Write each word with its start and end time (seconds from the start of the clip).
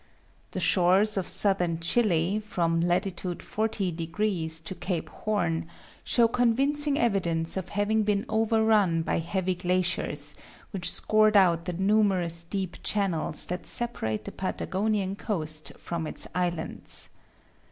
The 0.49 0.59
shores 0.59 1.15
of 1.15 1.27
Southern 1.27 1.79
Chile, 1.79 2.39
from 2.39 2.81
latitude 2.81 3.37
40┬░ 3.37 4.63
to 4.63 4.73
Cape 4.73 5.09
Horn, 5.09 5.67
show 6.03 6.27
convincing 6.27 6.97
evidence 6.97 7.55
of 7.55 7.69
having 7.69 8.01
been 8.01 8.25
overrun 8.27 9.03
by 9.03 9.19
heavy 9.19 9.53
glaciers, 9.53 10.33
which 10.71 10.91
scoured 10.91 11.37
out 11.37 11.65
the 11.65 11.73
numerous 11.73 12.43
deep 12.43 12.77
channels 12.81 13.45
that 13.45 13.67
separate 13.67 14.25
the 14.25 14.31
Patagonian 14.31 15.15
coast 15.15 15.71
from 15.77 16.07
its 16.07 16.27
islands. 16.33 17.09